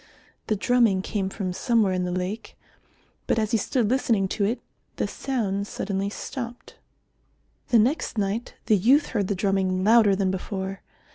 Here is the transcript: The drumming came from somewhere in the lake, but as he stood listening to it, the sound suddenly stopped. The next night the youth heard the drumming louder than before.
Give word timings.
The 0.47 0.55
drumming 0.55 1.03
came 1.03 1.29
from 1.29 1.53
somewhere 1.53 1.93
in 1.93 2.05
the 2.05 2.11
lake, 2.11 2.57
but 3.27 3.37
as 3.37 3.51
he 3.51 3.57
stood 3.57 3.87
listening 3.87 4.27
to 4.29 4.43
it, 4.45 4.59
the 4.95 5.07
sound 5.07 5.67
suddenly 5.67 6.09
stopped. 6.09 6.77
The 7.67 7.77
next 7.77 8.17
night 8.17 8.55
the 8.65 8.77
youth 8.77 9.09
heard 9.09 9.27
the 9.27 9.35
drumming 9.35 9.83
louder 9.83 10.15
than 10.15 10.31
before. 10.31 10.81